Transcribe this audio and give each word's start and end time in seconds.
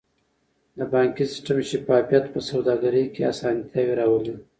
د 0.77 0.79
بانکي 0.93 1.23
سیستم 1.31 1.57
شفافیت 1.69 2.25
په 2.33 2.39
سوداګرۍ 2.49 3.05
کې 3.13 3.21
اسانتیاوې 3.31 3.93
راولي. 3.99 4.35